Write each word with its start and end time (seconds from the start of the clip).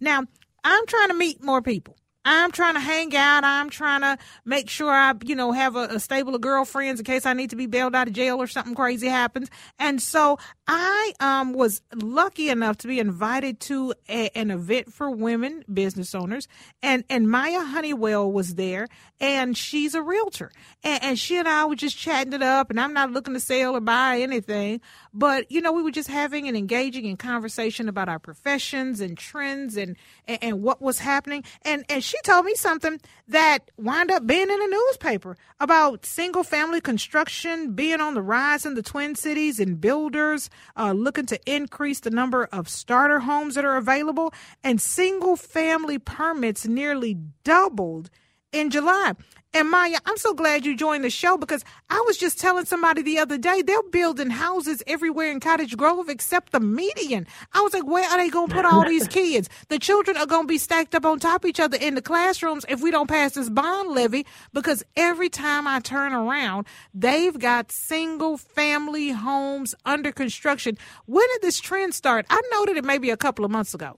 Now, 0.00 0.24
I'm 0.64 0.86
trying 0.86 1.08
to 1.08 1.14
meet 1.14 1.42
more 1.42 1.62
people. 1.62 1.96
I'm 2.24 2.52
trying 2.52 2.74
to 2.74 2.80
hang 2.80 3.14
out. 3.16 3.44
I'm 3.44 3.70
trying 3.70 4.02
to 4.02 4.18
make 4.44 4.68
sure 4.68 4.90
I, 4.90 5.14
you 5.24 5.34
know, 5.34 5.52
have 5.52 5.76
a, 5.76 5.84
a, 5.84 6.00
stable 6.00 6.34
of 6.34 6.40
girlfriends 6.40 7.00
in 7.00 7.04
case 7.04 7.26
I 7.26 7.32
need 7.32 7.50
to 7.50 7.56
be 7.56 7.66
bailed 7.66 7.94
out 7.94 8.06
of 8.06 8.14
jail 8.14 8.40
or 8.40 8.46
something 8.46 8.74
crazy 8.74 9.08
happens. 9.08 9.48
And 9.78 10.00
so 10.00 10.38
I 10.66 11.12
um, 11.20 11.52
was 11.52 11.82
lucky 11.94 12.48
enough 12.48 12.78
to 12.78 12.88
be 12.88 13.00
invited 13.00 13.60
to 13.60 13.94
a, 14.08 14.30
an 14.36 14.50
event 14.50 14.92
for 14.92 15.10
women 15.10 15.64
business 15.72 16.14
owners, 16.14 16.46
and 16.82 17.04
and 17.10 17.28
Mya 17.28 17.64
Honeywell 17.64 18.30
was 18.30 18.54
there, 18.54 18.86
and 19.20 19.56
she's 19.56 19.94
a 19.94 20.02
realtor, 20.02 20.52
and, 20.84 21.02
and 21.02 21.18
she 21.18 21.36
and 21.36 21.48
I 21.48 21.66
were 21.66 21.74
just 21.74 21.98
chatting 21.98 22.32
it 22.32 22.42
up. 22.42 22.70
And 22.70 22.80
I'm 22.80 22.92
not 22.92 23.10
looking 23.10 23.34
to 23.34 23.40
sell 23.40 23.76
or 23.76 23.80
buy 23.80 24.20
anything, 24.20 24.80
but 25.12 25.50
you 25.50 25.60
know, 25.60 25.72
we 25.72 25.82
were 25.82 25.90
just 25.90 26.08
having 26.08 26.46
an 26.48 26.56
engaging 26.56 27.04
in 27.04 27.16
conversation 27.16 27.88
about 27.88 28.08
our 28.08 28.18
professions 28.18 29.00
and 29.00 29.18
trends 29.18 29.76
and 29.76 29.96
and, 30.28 30.38
and 30.42 30.62
what 30.62 30.80
was 30.80 31.00
happening, 31.00 31.42
and 31.62 31.84
and 31.88 32.02
she 32.12 32.20
told 32.20 32.44
me 32.44 32.54
something 32.54 33.00
that 33.26 33.70
wound 33.78 34.10
up 34.10 34.26
being 34.26 34.50
in 34.50 34.62
a 34.62 34.66
newspaper 34.66 35.34
about 35.58 36.04
single 36.04 36.44
family 36.44 36.78
construction 36.78 37.72
being 37.72 38.02
on 38.02 38.12
the 38.12 38.20
rise 38.20 38.66
in 38.66 38.74
the 38.74 38.82
Twin 38.82 39.14
Cities 39.14 39.58
and 39.58 39.80
builders 39.80 40.50
uh, 40.76 40.92
looking 40.92 41.24
to 41.24 41.40
increase 41.50 42.00
the 42.00 42.10
number 42.10 42.44
of 42.52 42.68
starter 42.68 43.20
homes 43.20 43.54
that 43.54 43.64
are 43.64 43.78
available, 43.78 44.34
and 44.62 44.78
single 44.78 45.36
family 45.36 45.98
permits 45.98 46.66
nearly 46.66 47.16
doubled 47.44 48.10
in 48.52 48.70
July. 48.70 49.14
And 49.54 49.70
Mya, 49.70 49.98
I'm 50.06 50.16
so 50.16 50.32
glad 50.32 50.64
you 50.64 50.74
joined 50.74 51.04
the 51.04 51.10
show 51.10 51.36
because 51.36 51.62
I 51.90 52.02
was 52.06 52.16
just 52.16 52.40
telling 52.40 52.64
somebody 52.64 53.02
the 53.02 53.18
other 53.18 53.36
day 53.36 53.60
they're 53.60 53.82
building 53.82 54.30
houses 54.30 54.82
everywhere 54.86 55.30
in 55.30 55.40
Cottage 55.40 55.76
Grove 55.76 56.08
except 56.08 56.52
the 56.52 56.60
median. 56.60 57.26
I 57.52 57.60
was 57.60 57.74
like, 57.74 57.86
where 57.86 58.08
are 58.08 58.16
they 58.16 58.30
going 58.30 58.48
to 58.48 58.54
put 58.54 58.64
all 58.64 58.88
these 58.88 59.06
kids? 59.20 59.50
The 59.68 59.78
children 59.78 60.16
are 60.16 60.24
going 60.24 60.44
to 60.44 60.48
be 60.48 60.56
stacked 60.56 60.94
up 60.94 61.04
on 61.04 61.18
top 61.18 61.44
of 61.44 61.48
each 61.50 61.60
other 61.60 61.76
in 61.76 61.96
the 61.96 62.00
classrooms 62.00 62.64
if 62.66 62.80
we 62.80 62.90
don't 62.90 63.08
pass 63.08 63.34
this 63.34 63.50
bond 63.50 63.90
levy 63.90 64.24
because 64.54 64.82
every 64.96 65.28
time 65.28 65.66
I 65.66 65.80
turn 65.80 66.14
around, 66.14 66.66
they've 66.94 67.38
got 67.38 67.70
single 67.70 68.38
family 68.38 69.10
homes 69.10 69.74
under 69.84 70.12
construction. 70.12 70.78
When 71.04 71.26
did 71.34 71.42
this 71.42 71.60
trend 71.60 71.94
start? 71.94 72.24
I 72.30 72.40
noted 72.52 72.78
it 72.78 72.84
maybe 72.86 73.10
a 73.10 73.18
couple 73.18 73.44
of 73.44 73.50
months 73.50 73.74
ago. 73.74 73.96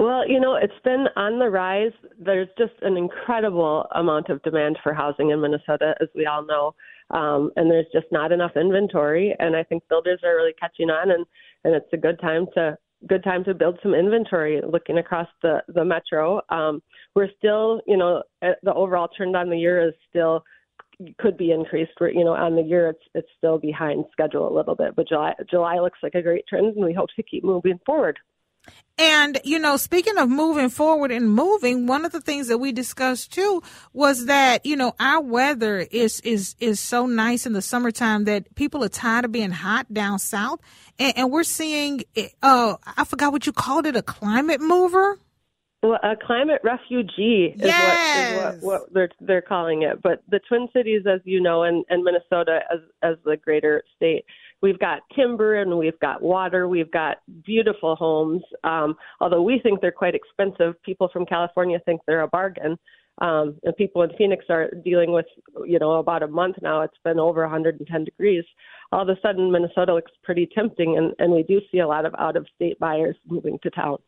Well, 0.00 0.28
you 0.28 0.40
know, 0.40 0.56
it's 0.56 0.72
been 0.82 1.06
on 1.16 1.38
the 1.38 1.48
rise. 1.48 1.92
There's 2.18 2.48
just 2.58 2.72
an 2.82 2.96
incredible 2.96 3.86
amount 3.94 4.28
of 4.28 4.42
demand 4.42 4.78
for 4.82 4.92
housing 4.92 5.30
in 5.30 5.40
Minnesota, 5.40 5.94
as 6.00 6.08
we 6.14 6.26
all 6.26 6.44
know. 6.44 6.74
Um, 7.10 7.52
and 7.56 7.70
there's 7.70 7.86
just 7.92 8.06
not 8.10 8.32
enough 8.32 8.52
inventory. 8.56 9.36
And 9.38 9.54
I 9.54 9.62
think 9.62 9.84
builders 9.88 10.20
are 10.24 10.34
really 10.34 10.54
catching 10.58 10.90
on, 10.90 11.10
and, 11.10 11.24
and 11.64 11.74
it's 11.74 11.92
a 11.92 11.96
good 11.96 12.18
time 12.20 12.46
to 12.54 12.76
good 13.06 13.22
time 13.22 13.44
to 13.44 13.52
build 13.52 13.78
some 13.82 13.94
inventory 13.94 14.62
looking 14.66 14.98
across 14.98 15.28
the 15.42 15.62
the 15.68 15.84
metro. 15.84 16.40
Um, 16.48 16.82
we're 17.14 17.28
still, 17.38 17.80
you 17.86 17.96
know, 17.96 18.22
the 18.40 18.74
overall 18.74 19.08
trend 19.14 19.36
on 19.36 19.50
the 19.50 19.58
year 19.58 19.86
is 19.86 19.94
still 20.08 20.42
could 21.18 21.36
be 21.36 21.52
increased. 21.52 21.92
We're, 22.00 22.10
you 22.10 22.24
know, 22.24 22.34
on 22.34 22.56
the 22.56 22.62
year 22.62 22.88
it's 22.88 23.04
it's 23.14 23.28
still 23.36 23.58
behind 23.58 24.06
schedule 24.10 24.48
a 24.48 24.56
little 24.56 24.74
bit, 24.74 24.96
but 24.96 25.08
July 25.08 25.34
July 25.48 25.78
looks 25.78 25.98
like 26.02 26.14
a 26.14 26.22
great 26.22 26.46
trend, 26.48 26.74
and 26.74 26.84
we 26.84 26.94
hope 26.94 27.10
to 27.14 27.22
keep 27.22 27.44
moving 27.44 27.78
forward. 27.84 28.18
And, 28.96 29.40
you 29.42 29.58
know, 29.58 29.76
speaking 29.76 30.18
of 30.18 30.28
moving 30.28 30.68
forward 30.68 31.10
and 31.10 31.28
moving, 31.28 31.88
one 31.88 32.04
of 32.04 32.12
the 32.12 32.20
things 32.20 32.46
that 32.46 32.58
we 32.58 32.70
discussed 32.70 33.32
too 33.32 33.60
was 33.92 34.26
that, 34.26 34.64
you 34.64 34.76
know, 34.76 34.94
our 35.00 35.20
weather 35.20 35.78
is, 35.78 36.20
is, 36.20 36.54
is 36.60 36.78
so 36.78 37.06
nice 37.06 37.44
in 37.44 37.54
the 37.54 37.62
summertime 37.62 38.22
that 38.24 38.54
people 38.54 38.84
are 38.84 38.88
tired 38.88 39.24
of 39.24 39.32
being 39.32 39.50
hot 39.50 39.92
down 39.92 40.20
south. 40.20 40.60
And, 41.00 41.12
and 41.16 41.32
we're 41.32 41.42
seeing, 41.42 42.02
uh, 42.40 42.76
I 42.96 43.04
forgot 43.04 43.32
what 43.32 43.46
you 43.46 43.52
called 43.52 43.86
it, 43.86 43.96
a 43.96 44.02
climate 44.02 44.60
mover. 44.60 45.18
Well, 45.82 45.98
a 46.02 46.14
climate 46.16 46.60
refugee 46.64 47.52
is, 47.56 47.60
yes. 47.62 48.36
what, 48.36 48.54
is 48.54 48.62
what, 48.62 48.80
what 48.80 48.94
they're 48.94 49.10
they're 49.20 49.42
calling 49.42 49.82
it. 49.82 50.00
But 50.00 50.22
the 50.30 50.40
Twin 50.48 50.68
Cities, 50.72 51.02
as 51.06 51.20
you 51.24 51.42
know, 51.42 51.62
and, 51.62 51.84
and 51.90 52.02
Minnesota 52.02 52.60
as 52.72 52.80
as 53.02 53.16
the 53.26 53.36
greater 53.36 53.82
state, 53.94 54.24
we've 54.64 54.78
got 54.78 55.00
timber 55.14 55.60
and 55.60 55.76
we've 55.76 56.00
got 56.00 56.22
water. 56.22 56.66
We've 56.66 56.90
got 56.90 57.18
beautiful 57.44 57.96
homes. 57.96 58.42
Um, 58.64 58.96
although 59.20 59.42
we 59.42 59.60
think 59.62 59.82
they're 59.82 59.92
quite 59.92 60.14
expensive, 60.14 60.82
people 60.82 61.10
from 61.12 61.26
California 61.26 61.78
think 61.84 62.00
they're 62.06 62.22
a 62.22 62.28
bargain. 62.28 62.78
Um, 63.20 63.56
and 63.62 63.76
people 63.76 64.00
in 64.02 64.10
Phoenix 64.16 64.46
are 64.48 64.70
dealing 64.82 65.12
with, 65.12 65.26
you 65.66 65.78
know, 65.78 65.92
about 65.92 66.22
a 66.22 66.28
month 66.28 66.56
now. 66.62 66.80
It's 66.80 66.96
been 67.04 67.20
over 67.20 67.42
110 67.42 68.04
degrees. 68.04 68.44
All 68.90 69.02
of 69.02 69.08
a 69.10 69.20
sudden, 69.20 69.52
Minnesota 69.52 69.92
looks 69.92 70.12
pretty 70.22 70.48
tempting, 70.52 70.96
and, 70.96 71.12
and 71.18 71.30
we 71.30 71.42
do 71.42 71.60
see 71.70 71.80
a 71.80 71.86
lot 71.86 72.06
of 72.06 72.14
out 72.18 72.34
of 72.34 72.46
state 72.56 72.78
buyers 72.78 73.16
moving 73.28 73.58
to 73.64 73.70
town 73.70 73.98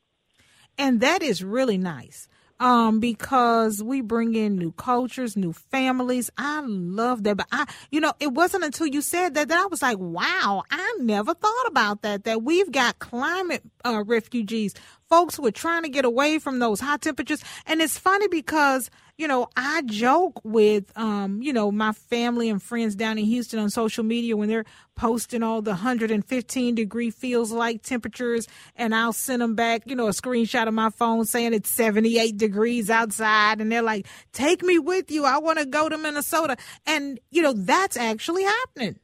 and 0.79 1.01
that 1.01 1.23
is 1.23 1.43
really 1.43 1.79
nice 1.79 2.29
um, 2.59 3.01
because 3.01 3.83
we 3.83 4.01
bring 4.01 4.35
in 4.35 4.57
new 4.57 4.73
cultures, 4.73 5.37
new 5.37 5.53
families. 5.53 6.31
I 6.39 6.63
love 6.67 7.25
that. 7.25 7.37
But 7.37 7.47
I, 7.53 7.67
you 7.91 8.01
know, 8.01 8.13
it 8.21 8.33
wasn't 8.33 8.65
until 8.65 8.87
you 8.87 9.03
said 9.03 9.35
that 9.35 9.49
that 9.49 9.59
I 9.59 9.67
was 9.67 9.83
like, 9.83 9.99
wow, 9.99 10.63
I 10.71 10.97
never 11.01 11.35
thought 11.35 11.67
about 11.67 12.03
that. 12.03 12.25
That 12.25 12.43
we've 12.43 12.71
got 12.73 12.99
climate 12.99 13.63
uh, 13.85 14.03
refugees, 14.07 14.75
folks 15.09 15.37
who 15.37 15.47
are 15.47 15.53
trying 15.53 15.83
to 15.83 15.89
get 15.89 16.05
away 16.05 16.39
from 16.39 16.59
those 16.59 16.81
high 16.81 16.97
temperatures. 16.97 17.43
And 17.67 17.81
it's 17.81 17.99
funny 17.99 18.29
because 18.29 18.91
you 19.19 19.27
know, 19.27 19.49
I 19.57 19.83
joke 19.83 20.45
with, 20.45 20.93
um, 20.97 21.41
you 21.41 21.53
know, 21.53 21.73
my 21.73 21.93
family 21.93 22.51
and 22.51 22.63
friends 22.63 22.95
down 22.95 23.17
in 23.19 23.25
Houston 23.25 23.59
on 23.59 23.71
social 23.71 24.05
media 24.05 24.37
when 24.37 24.49
they're 24.49 24.67
posting 24.95 25.43
all 25.43 25.63
the 25.63 25.71
115 25.71 26.75
degree 26.75 27.11
feels 27.11 27.51
like 27.51 27.83
temperatures, 27.83 28.47
and 28.77 28.95
I'll 28.95 29.15
send 29.15 29.41
them 29.41 29.55
back, 29.55 29.83
you 29.87 29.97
know, 29.97 30.09
a 30.09 30.11
screenshot 30.11 30.69
of 30.69 30.75
my 30.75 30.91
phone 30.91 31.25
saying 31.25 31.55
it's 31.55 31.71
78 31.71 32.37
degrees 32.37 32.91
outside, 32.91 33.61
and 33.61 33.73
they're 33.73 33.83
like, 33.83 34.07
"Take 34.33 34.63
me 34.63 34.79
with 34.79 35.11
you. 35.11 35.25
I 35.25 35.39
want 35.39 35.59
to 35.59 35.67
go 35.67 35.89
to 35.89 35.97
Minnesota," 35.97 36.57
and 36.87 37.19
you 37.31 37.43
know, 37.43 37.53
that's 37.53 37.97
actually 37.97 38.45
happening. 38.45 38.99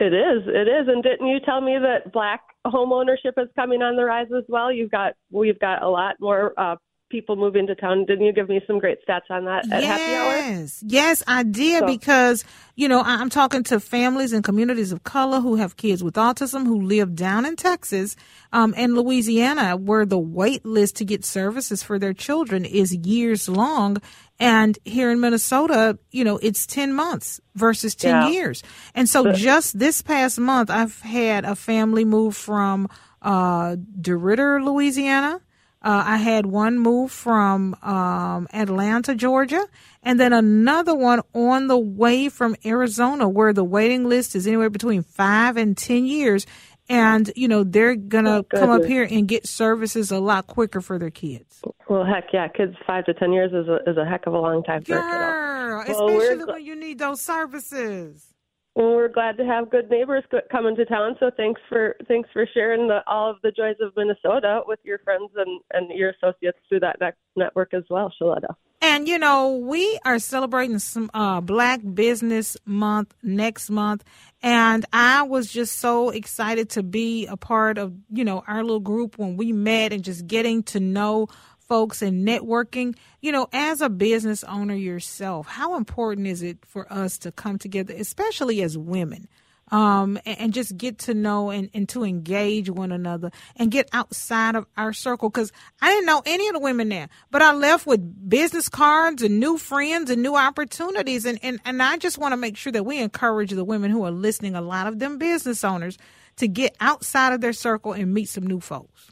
It 0.00 0.14
is. 0.14 0.46
It 0.46 0.68
is. 0.68 0.86
And 0.86 1.02
didn't 1.02 1.26
you 1.26 1.40
tell 1.40 1.60
me 1.60 1.76
that 1.76 2.12
black 2.12 2.42
home 2.64 2.92
ownership 2.92 3.34
is 3.36 3.48
coming 3.56 3.82
on 3.82 3.96
the 3.96 4.04
rise 4.04 4.28
as 4.36 4.44
well? 4.48 4.72
You've 4.72 4.92
got 4.92 5.14
we've 5.30 5.58
got 5.58 5.82
a 5.82 5.88
lot 5.88 6.16
more 6.20 6.54
uh, 6.56 6.76
people 7.08 7.36
move 7.36 7.56
into 7.56 7.74
town. 7.74 8.04
Didn't 8.04 8.24
you 8.24 8.32
give 8.32 8.48
me 8.48 8.60
some 8.66 8.78
great 8.78 8.98
stats 9.06 9.30
on 9.30 9.44
that 9.44 9.70
at 9.70 9.82
yes. 9.82 10.00
happy 10.00 10.14
hour? 10.14 10.36
Yes, 10.36 10.84
yes, 10.86 11.22
I 11.26 11.42
did 11.42 11.80
so. 11.80 11.86
because 11.86 12.44
you 12.76 12.88
know 12.88 13.02
I'm 13.02 13.30
talking 13.30 13.62
to 13.64 13.80
families 13.80 14.32
and 14.32 14.44
communities 14.44 14.92
of 14.92 15.04
color 15.04 15.40
who 15.40 15.56
have 15.56 15.76
kids 15.76 16.02
with 16.02 16.14
autism 16.14 16.66
who 16.66 16.82
live 16.82 17.14
down 17.14 17.44
in 17.44 17.56
Texas 17.56 18.16
um, 18.52 18.74
and 18.76 18.94
Louisiana, 18.94 19.76
where 19.76 20.06
the 20.06 20.18
wait 20.18 20.64
list 20.64 20.96
to 20.96 21.04
get 21.04 21.24
services 21.24 21.82
for 21.82 21.98
their 21.98 22.12
children 22.12 22.64
is 22.64 22.94
years 22.94 23.48
long. 23.48 23.98
And 24.40 24.78
here 24.84 25.10
in 25.10 25.20
Minnesota, 25.20 25.98
you 26.12 26.22
know, 26.22 26.38
it's 26.38 26.64
10 26.66 26.92
months 26.92 27.40
versus 27.56 27.96
10 27.96 28.10
yeah. 28.10 28.28
years. 28.28 28.62
And 28.94 29.08
so 29.08 29.32
just 29.32 29.78
this 29.78 30.00
past 30.00 30.38
month, 30.38 30.70
I've 30.70 31.00
had 31.00 31.44
a 31.44 31.56
family 31.56 32.04
move 32.04 32.36
from 32.36 32.88
uh, 33.20 33.76
DeRidder, 34.00 34.64
Louisiana, 34.64 35.40
uh, 35.80 36.02
I 36.06 36.16
had 36.16 36.46
one 36.46 36.78
move 36.78 37.12
from 37.12 37.74
um, 37.82 38.48
Atlanta, 38.52 39.14
Georgia, 39.14 39.64
and 40.02 40.18
then 40.18 40.32
another 40.32 40.94
one 40.94 41.20
on 41.34 41.68
the 41.68 41.78
way 41.78 42.28
from 42.28 42.56
Arizona, 42.64 43.28
where 43.28 43.52
the 43.52 43.64
waiting 43.64 44.08
list 44.08 44.34
is 44.34 44.46
anywhere 44.46 44.70
between 44.70 45.02
five 45.02 45.56
and 45.56 45.76
10 45.76 46.06
years. 46.06 46.46
And, 46.90 47.30
you 47.36 47.48
know, 47.48 47.64
they're 47.64 47.94
going 47.94 48.24
to 48.24 48.38
oh, 48.38 48.42
come 48.42 48.70
up 48.70 48.84
here 48.84 49.06
and 49.08 49.28
get 49.28 49.46
services 49.46 50.10
a 50.10 50.18
lot 50.18 50.46
quicker 50.46 50.80
for 50.80 50.98
their 50.98 51.10
kids. 51.10 51.62
Well, 51.88 52.04
heck 52.04 52.32
yeah. 52.32 52.48
Kids 52.48 52.74
five 52.86 53.04
to 53.04 53.14
10 53.14 53.32
years 53.32 53.52
is 53.52 53.68
a, 53.68 53.78
is 53.88 53.98
a 53.98 54.06
heck 54.06 54.26
of 54.26 54.32
a 54.32 54.38
long 54.38 54.62
time 54.64 54.82
for 54.82 54.94
Girl, 54.94 55.02
a 55.02 55.84
kiddo. 55.84 56.04
Well, 56.06 56.08
especially 56.08 56.44
when 56.44 56.64
you 56.64 56.76
need 56.76 56.98
those 56.98 57.20
services. 57.20 58.34
Well, 58.78 58.94
we're 58.94 59.08
glad 59.08 59.36
to 59.38 59.44
have 59.44 59.70
good 59.70 59.90
neighbors 59.90 60.22
coming 60.52 60.76
to 60.76 60.84
town. 60.84 61.16
So 61.18 61.32
thanks 61.36 61.60
for 61.68 61.96
thanks 62.06 62.28
for 62.32 62.46
sharing 62.54 62.86
the, 62.86 63.00
all 63.08 63.28
of 63.28 63.38
the 63.42 63.50
joys 63.50 63.74
of 63.80 63.92
Minnesota 63.96 64.60
with 64.68 64.78
your 64.84 65.00
friends 65.00 65.30
and, 65.34 65.60
and 65.72 65.90
your 65.90 66.10
associates 66.10 66.58
through 66.68 66.80
that 66.80 67.00
network 67.34 67.74
as 67.74 67.82
well, 67.90 68.12
Sheletta. 68.22 68.54
And 68.80 69.08
you 69.08 69.18
know, 69.18 69.56
we 69.56 69.98
are 70.04 70.20
celebrating 70.20 70.78
some 70.78 71.10
uh, 71.12 71.40
Black 71.40 71.80
Business 71.92 72.56
Month 72.66 73.16
next 73.20 73.68
month, 73.68 74.04
and 74.44 74.86
I 74.92 75.22
was 75.22 75.50
just 75.50 75.80
so 75.80 76.10
excited 76.10 76.70
to 76.70 76.84
be 76.84 77.26
a 77.26 77.36
part 77.36 77.78
of 77.78 77.94
you 78.12 78.24
know 78.24 78.44
our 78.46 78.62
little 78.62 78.78
group 78.78 79.18
when 79.18 79.36
we 79.36 79.52
met 79.52 79.92
and 79.92 80.04
just 80.04 80.28
getting 80.28 80.62
to 80.64 80.78
know 80.78 81.26
folks 81.68 82.02
and 82.02 82.26
networking. 82.26 82.96
You 83.20 83.32
know, 83.32 83.48
as 83.52 83.80
a 83.80 83.88
business 83.88 84.42
owner 84.44 84.74
yourself, 84.74 85.46
how 85.46 85.76
important 85.76 86.26
is 86.26 86.42
it 86.42 86.58
for 86.64 86.92
us 86.92 87.18
to 87.18 87.32
come 87.32 87.58
together, 87.58 87.94
especially 87.96 88.62
as 88.62 88.76
women? 88.76 89.28
um, 89.70 90.18
and, 90.24 90.40
and, 90.40 90.54
just 90.54 90.76
get 90.76 90.98
to 90.98 91.14
know 91.14 91.50
and, 91.50 91.70
and, 91.74 91.88
to 91.90 92.04
engage 92.04 92.70
one 92.70 92.92
another 92.92 93.30
and 93.56 93.70
get 93.70 93.88
outside 93.92 94.54
of 94.54 94.66
our 94.76 94.92
circle. 94.92 95.28
Because 95.28 95.52
I 95.80 95.90
didn't 95.90 96.06
know 96.06 96.22
any 96.24 96.48
of 96.48 96.54
the 96.54 96.60
women 96.60 96.88
there, 96.88 97.08
but 97.30 97.42
I 97.42 97.52
left 97.52 97.86
with 97.86 98.28
business 98.28 98.68
cards 98.68 99.22
and 99.22 99.40
new 99.40 99.58
friends 99.58 100.10
and 100.10 100.22
new 100.22 100.36
opportunities. 100.36 101.24
And, 101.24 101.38
and, 101.42 101.60
and 101.64 101.82
I 101.82 101.96
just 101.96 102.18
want 102.18 102.32
to 102.32 102.36
make 102.36 102.56
sure 102.56 102.72
that 102.72 102.86
we 102.86 102.98
encourage 102.98 103.50
the 103.50 103.64
women 103.64 103.90
who 103.90 104.04
are 104.04 104.10
listening, 104.10 104.54
a 104.54 104.62
lot 104.62 104.86
of 104.86 104.98
them 104.98 105.18
business 105.18 105.64
owners, 105.64 105.98
to 106.36 106.48
get 106.48 106.76
outside 106.80 107.32
of 107.32 107.40
their 107.40 107.52
circle 107.52 107.92
and 107.92 108.14
meet 108.14 108.28
some 108.28 108.46
new 108.46 108.60
folks. 108.60 109.10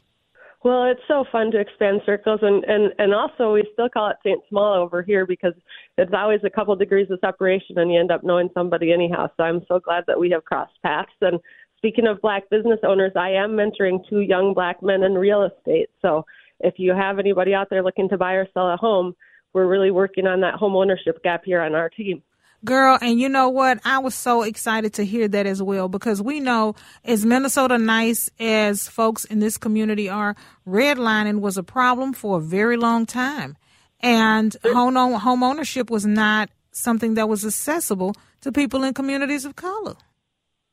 Well, 0.67 0.83
it's 0.83 0.99
so 1.07 1.23
fun 1.31 1.49
to 1.51 1.59
expand 1.61 2.01
circles, 2.05 2.41
and 2.41 2.61
and 2.65 2.91
and 2.99 3.13
also 3.13 3.53
we 3.53 3.63
still 3.71 3.87
call 3.87 4.09
it 4.09 4.17
Saint 4.21 4.41
Small 4.49 4.73
over 4.73 5.01
here 5.01 5.25
because 5.25 5.53
it's 5.97 6.11
always 6.13 6.41
a 6.43 6.49
couple 6.49 6.75
degrees 6.75 7.09
of 7.09 7.19
separation, 7.21 7.77
and 7.77 7.89
you 7.89 7.97
end 7.97 8.11
up 8.11 8.21
knowing 8.21 8.49
somebody 8.53 8.91
anyhow. 8.91 9.29
So 9.37 9.43
I'm 9.43 9.61
so 9.69 9.79
glad 9.79 10.03
that 10.07 10.19
we 10.19 10.29
have 10.31 10.43
crossed 10.43 10.73
paths. 10.83 11.07
And 11.21 11.39
speaking 11.77 12.05
of 12.05 12.19
black 12.19 12.49
business 12.49 12.81
owners, 12.85 13.13
I 13.15 13.29
am 13.29 13.51
mentoring 13.51 13.99
two 14.09 14.19
young 14.19 14.53
black 14.53 14.83
men 14.83 15.03
in 15.03 15.13
real 15.13 15.43
estate. 15.43 15.87
So 16.01 16.25
if 16.59 16.73
you 16.75 16.93
have 16.93 17.17
anybody 17.17 17.53
out 17.53 17.69
there 17.69 17.81
looking 17.81 18.09
to 18.09 18.17
buy 18.17 18.33
or 18.33 18.45
sell 18.53 18.69
a 18.69 18.75
home, 18.75 19.15
we're 19.53 19.67
really 19.67 19.91
working 19.91 20.27
on 20.27 20.41
that 20.41 20.55
home 20.55 20.75
ownership 20.75 21.23
gap 21.23 21.43
here 21.45 21.61
on 21.61 21.75
our 21.75 21.87
team. 21.89 22.21
Girl, 22.65 22.97
and 23.01 23.19
you 23.19 23.29
know 23.29 23.49
what? 23.49 23.79
I 23.85 23.99
was 23.99 24.15
so 24.15 24.41
excited 24.41 24.93
to 24.95 25.05
hear 25.05 25.27
that 25.27 25.45
as 25.45 25.61
well 25.61 25.87
because 25.87 26.21
we 26.21 26.39
know 26.39 26.75
as 27.05 27.23
Minnesota 27.23 27.77
nice 27.77 28.29
as 28.39 28.87
folks 28.87 29.25
in 29.25 29.39
this 29.39 29.57
community 29.57 30.09
are, 30.09 30.35
redlining 30.67 31.39
was 31.39 31.57
a 31.57 31.63
problem 31.63 32.13
for 32.13 32.37
a 32.37 32.41
very 32.41 32.75
long 32.75 33.05
time. 33.05 33.57
And 33.99 34.55
home, 34.63 34.95
home 34.95 35.43
ownership 35.43 35.89
was 35.91 36.05
not 36.05 36.49
something 36.71 37.13
that 37.13 37.29
was 37.29 37.45
accessible 37.45 38.15
to 38.41 38.51
people 38.51 38.83
in 38.83 38.93
communities 38.93 39.45
of 39.45 39.55
color. 39.55 39.95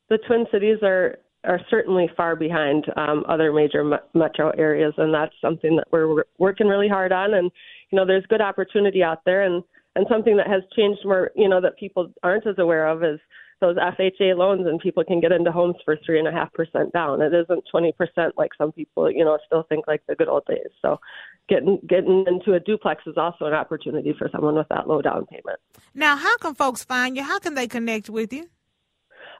The 0.09 0.17
Twin 0.27 0.45
Cities 0.51 0.79
are 0.83 1.17
are 1.43 1.59
certainly 1.69 2.09
far 2.17 2.35
behind 2.35 2.85
um, 2.97 3.23
other 3.29 3.53
major 3.53 3.99
metro 4.15 4.49
areas, 4.57 4.93
and 4.97 5.13
that's 5.13 5.33
something 5.39 5.75
that 5.75 5.85
we're 5.91 6.23
working 6.39 6.67
really 6.67 6.87
hard 6.87 7.11
on. 7.11 7.35
And 7.35 7.51
you 7.91 7.95
know, 7.95 8.05
there's 8.05 8.25
good 8.27 8.41
opportunity 8.41 9.03
out 9.03 9.23
there, 9.25 9.43
and 9.43 9.63
and 9.95 10.07
something 10.09 10.37
that 10.37 10.47
has 10.47 10.63
changed 10.75 11.01
more, 11.05 11.29
you 11.35 11.47
know, 11.47 11.61
that 11.61 11.77
people 11.77 12.11
aren't 12.23 12.47
as 12.47 12.57
aware 12.57 12.87
of 12.87 13.03
is 13.03 13.19
those 13.61 13.77
FHA 13.77 14.35
loans, 14.37 14.67
and 14.67 14.79
people 14.79 15.05
can 15.05 15.21
get 15.21 15.31
into 15.31 15.51
homes 15.51 15.75
for 15.85 15.97
three 16.05 16.19
and 16.19 16.27
a 16.27 16.31
half 16.31 16.51
percent 16.53 16.91
down. 16.91 17.21
It 17.21 17.33
isn't 17.33 17.63
twenty 17.71 17.93
percent 17.93 18.37
like 18.37 18.51
some 18.57 18.73
people, 18.73 19.09
you 19.09 19.23
know, 19.23 19.37
still 19.45 19.63
think 19.63 19.87
like 19.87 20.01
the 20.07 20.15
good 20.15 20.27
old 20.27 20.45
days. 20.45 20.67
So, 20.81 20.99
getting 21.47 21.79
getting 21.87 22.25
into 22.27 22.51
a 22.53 22.59
duplex 22.59 23.03
is 23.07 23.15
also 23.17 23.45
an 23.45 23.53
opportunity 23.53 24.13
for 24.17 24.27
someone 24.31 24.55
with 24.55 24.67
that 24.69 24.89
low 24.89 25.01
down 25.01 25.25
payment. 25.27 25.59
Now, 25.93 26.17
how 26.17 26.35
can 26.37 26.53
folks 26.53 26.83
find 26.83 27.15
you? 27.15 27.23
How 27.23 27.39
can 27.39 27.55
they 27.55 27.67
connect 27.67 28.09
with 28.09 28.33
you? 28.33 28.49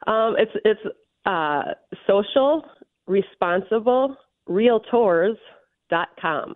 Um, 0.08 0.38
it's 0.38 0.54
it's 0.64 0.80
uh, 1.26 1.74
social 2.08 2.64
responsible 3.08 4.16
realtors.com 4.50 6.56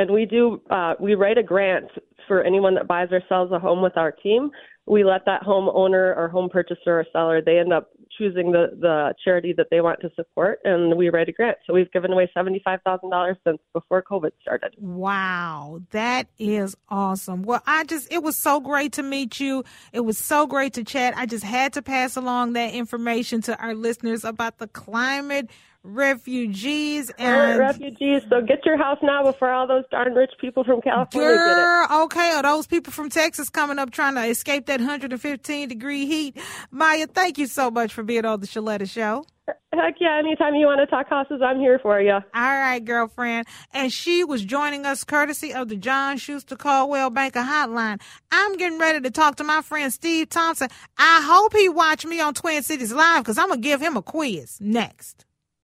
and 0.00 0.10
we 0.10 0.26
do 0.26 0.60
uh, 0.70 0.94
we 0.98 1.14
write 1.14 1.38
a 1.38 1.42
grant 1.42 1.90
for 2.26 2.42
anyone 2.42 2.74
that 2.74 2.86
buys 2.86 3.08
or 3.10 3.22
sells 3.28 3.52
a 3.52 3.58
home 3.58 3.82
with 3.82 3.96
our 3.96 4.12
team. 4.12 4.50
We 4.86 5.04
let 5.04 5.24
that 5.26 5.42
homeowner 5.42 6.16
or 6.16 6.28
home 6.28 6.48
purchaser 6.48 7.00
or 7.00 7.06
seller 7.12 7.40
they 7.40 7.58
end 7.58 7.72
up 7.72 7.90
choosing 8.16 8.52
the 8.52 8.68
the 8.78 9.14
charity 9.24 9.54
that 9.56 9.68
they 9.70 9.80
want 9.80 10.00
to 10.00 10.10
support, 10.14 10.60
and 10.64 10.96
we 10.96 11.08
write 11.08 11.28
a 11.28 11.32
grant. 11.32 11.58
So 11.66 11.72
we've 11.72 11.90
given 11.92 12.12
away 12.12 12.30
seventy 12.34 12.60
five 12.64 12.80
thousand 12.84 13.10
dollars 13.10 13.36
since 13.46 13.58
before 13.72 14.02
COVID 14.02 14.30
started. 14.40 14.74
Wow, 14.78 15.80
that 15.90 16.28
is 16.38 16.76
awesome. 16.88 17.42
Well, 17.42 17.62
I 17.66 17.84
just 17.84 18.12
it 18.12 18.22
was 18.22 18.36
so 18.36 18.60
great 18.60 18.92
to 18.94 19.02
meet 19.02 19.40
you. 19.40 19.64
It 19.92 20.00
was 20.00 20.18
so 20.18 20.46
great 20.46 20.74
to 20.74 20.84
chat. 20.84 21.14
I 21.16 21.26
just 21.26 21.44
had 21.44 21.72
to 21.74 21.82
pass 21.82 22.16
along 22.16 22.54
that 22.54 22.74
information 22.74 23.42
to 23.42 23.58
our 23.58 23.74
listeners 23.74 24.24
about 24.24 24.58
the 24.58 24.68
climate 24.68 25.50
refugees 25.82 27.10
and 27.18 27.58
refugees. 27.58 28.22
So 28.28 28.42
get 28.42 28.64
your 28.64 28.76
house 28.76 28.98
now 29.02 29.22
before 29.22 29.50
all 29.50 29.66
those 29.66 29.84
darn 29.90 30.14
rich 30.14 30.32
people 30.40 30.64
from 30.64 30.80
California 30.80 31.36
Girl, 31.36 31.86
get 31.88 31.90
it. 31.90 32.02
Okay, 32.04 32.32
are 32.32 32.42
those 32.42 32.66
people 32.66 32.92
from 32.92 33.08
Texas 33.08 33.48
coming 33.48 33.78
up 33.78 33.90
trying 33.90 34.14
to 34.14 34.24
escape 34.24 34.66
that 34.66 34.80
115 34.80 35.68
degree 35.68 36.06
heat? 36.06 36.36
Mya, 36.70 37.06
thank 37.06 37.38
you 37.38 37.46
so 37.46 37.70
much 37.70 37.92
for 37.92 38.02
being 38.02 38.24
on 38.24 38.40
the 38.40 38.46
Sheletta 38.46 38.88
Show. 38.88 39.24
Heck 39.72 39.94
yeah, 40.00 40.18
anytime 40.18 40.54
you 40.54 40.66
want 40.66 40.80
to 40.80 40.86
talk 40.86 41.08
houses, 41.08 41.40
I'm 41.44 41.58
here 41.58 41.78
for 41.80 42.00
you. 42.00 42.12
All 42.12 42.22
right, 42.34 42.84
girlfriend. 42.84 43.46
And 43.72 43.92
she 43.92 44.22
was 44.24 44.44
joining 44.44 44.84
us 44.84 45.02
courtesy 45.04 45.54
of 45.54 45.68
the 45.68 45.76
John 45.76 46.18
Schuster 46.18 46.56
Coldwell 46.56 47.10
Banker 47.10 47.40
Hotline. 47.40 48.00
I'm 48.30 48.56
getting 48.56 48.78
ready 48.78 49.00
to 49.00 49.10
talk 49.10 49.36
to 49.36 49.44
my 49.44 49.62
friend 49.62 49.92
Steve 49.92 50.28
Thompson. 50.28 50.68
I 50.98 51.22
hope 51.24 51.54
he 51.54 51.68
watch 51.68 52.04
me 52.04 52.20
on 52.20 52.34
Twin 52.34 52.62
Cities 52.62 52.92
Live 52.92 53.22
because 53.22 53.38
I'm 53.38 53.48
going 53.48 53.62
to 53.62 53.68
give 53.68 53.80
him 53.80 53.96
a 53.96 54.02
quiz 54.02 54.58
next. 54.60 55.24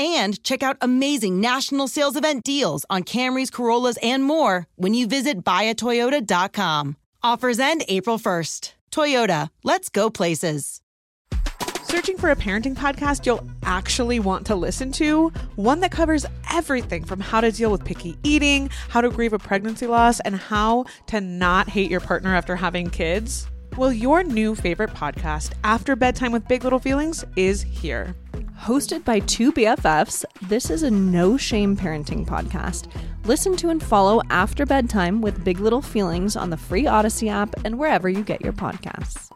and 0.00 0.42
check 0.42 0.62
out 0.62 0.78
amazing 0.80 1.40
national 1.40 1.86
sales 1.86 2.16
event 2.16 2.42
deals 2.42 2.86
on 2.88 3.04
Camrys, 3.04 3.52
Corollas, 3.52 3.98
and 4.02 4.24
more 4.24 4.66
when 4.76 4.94
you 4.94 5.06
visit 5.06 5.44
buyatoyota.com. 5.44 6.96
Offers 7.22 7.58
end 7.58 7.84
April 7.86 8.18
1st. 8.18 8.72
Toyota, 8.90 9.50
let's 9.62 9.90
go 9.90 10.08
places. 10.08 10.80
Searching 11.82 12.16
for 12.16 12.30
a 12.30 12.36
parenting 12.36 12.74
podcast 12.74 13.26
you'll 13.26 13.46
actually 13.62 14.20
want 14.20 14.46
to 14.46 14.54
listen 14.54 14.90
to? 14.92 15.28
One 15.56 15.80
that 15.80 15.90
covers 15.90 16.24
everything 16.50 17.04
from 17.04 17.20
how 17.20 17.40
to 17.42 17.52
deal 17.52 17.70
with 17.70 17.84
picky 17.84 18.16
eating, 18.22 18.70
how 18.88 19.00
to 19.00 19.10
grieve 19.10 19.34
a 19.34 19.38
pregnancy 19.38 19.86
loss, 19.86 20.20
and 20.20 20.36
how 20.36 20.86
to 21.08 21.20
not 21.20 21.68
hate 21.68 21.90
your 21.90 22.00
partner 22.00 22.34
after 22.34 22.56
having 22.56 22.88
kids? 22.88 23.48
Well, 23.76 23.92
your 23.92 24.22
new 24.22 24.54
favorite 24.54 24.90
podcast, 24.90 25.52
After 25.62 25.94
Bedtime 25.94 26.32
with 26.32 26.46
Big 26.48 26.64
Little 26.64 26.78
Feelings, 26.78 27.24
is 27.36 27.62
here. 27.62 28.14
Hosted 28.60 29.06
by 29.06 29.20
two 29.20 29.52
BFFs, 29.52 30.22
this 30.42 30.68
is 30.68 30.82
a 30.82 30.90
no 30.90 31.38
shame 31.38 31.74
parenting 31.74 32.26
podcast. 32.26 32.88
Listen 33.24 33.56
to 33.56 33.70
and 33.70 33.82
follow 33.82 34.20
After 34.28 34.66
Bedtime 34.66 35.22
with 35.22 35.42
Big 35.42 35.60
Little 35.60 35.80
Feelings 35.80 36.36
on 36.36 36.50
the 36.50 36.58
free 36.58 36.86
Odyssey 36.86 37.30
app 37.30 37.54
and 37.64 37.78
wherever 37.78 38.06
you 38.06 38.22
get 38.22 38.42
your 38.42 38.52
podcasts. 38.52 39.30